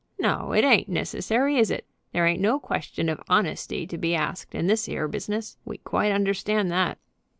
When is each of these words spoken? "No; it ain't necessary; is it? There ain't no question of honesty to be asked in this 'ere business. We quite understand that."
"No; 0.17 0.51
it 0.53 0.63
ain't 0.63 0.89
necessary; 0.89 1.59
is 1.59 1.69
it? 1.69 1.85
There 2.11 2.25
ain't 2.25 2.41
no 2.41 2.57
question 2.57 3.07
of 3.07 3.21
honesty 3.29 3.85
to 3.85 3.99
be 3.99 4.15
asked 4.15 4.55
in 4.55 4.65
this 4.65 4.89
'ere 4.89 5.07
business. 5.07 5.57
We 5.63 5.77
quite 5.77 6.11
understand 6.11 6.71
that." 6.71 6.97